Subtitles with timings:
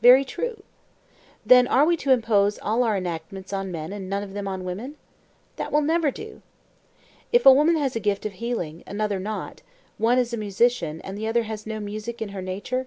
[0.00, 0.62] Very true.
[1.44, 4.62] Then are we to impose all our enactments on men and none of them on
[4.62, 4.94] women?
[5.56, 6.40] That will never do.
[7.42, 9.62] One woman has a gift of healing, another not;
[9.98, 12.86] one is a musician, and another has no music in her nature?